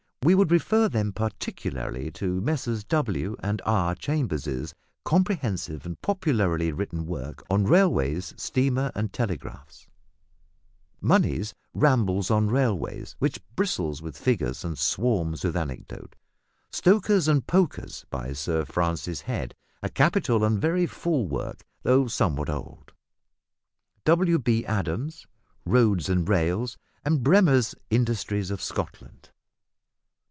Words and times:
We 0.23 0.35
would 0.35 0.51
refer 0.51 0.87
them 0.87 1.13
particularly 1.13 2.11
to 2.11 2.39
Messrs. 2.41 2.83
W. 2.83 3.35
and 3.39 3.59
R. 3.65 3.95
Chambers' 3.95 4.75
comprehensive 5.03 5.83
and 5.83 5.99
popularly 5.99 6.71
written 6.71 7.07
work 7.07 7.41
on 7.49 7.63
"Railways, 7.65 8.35
Steamer, 8.37 8.91
and 8.93 9.11
Telegraphs;" 9.11 9.87
Money's 11.01 11.55
"Rambles 11.73 12.29
on 12.29 12.49
Railways," 12.51 13.15
which 13.17 13.39
bristles 13.55 14.03
with 14.03 14.15
figures 14.15 14.63
and 14.63 14.77
swarms 14.77 15.43
with 15.43 15.57
anecdote; 15.57 16.15
"Stokers 16.69 17.27
and 17.27 17.47
Pokers," 17.47 18.05
by 18.11 18.31
Sir 18.31 18.63
Francis 18.63 19.21
Head, 19.21 19.55
a 19.81 19.89
capital 19.89 20.43
and 20.43 20.61
very 20.61 20.85
full 20.85 21.27
work, 21.27 21.63
though 21.81 22.05
somewhat 22.05 22.47
old; 22.47 22.93
W.B. 24.05 24.67
Adams' 24.67 25.25
"Roads 25.65 26.09
and 26.09 26.29
Rails," 26.29 26.77
and 27.03 27.21
Bremrer's 27.23 27.73
"Industries 27.89 28.51
of 28.51 28.61
Scotland." 28.61 29.29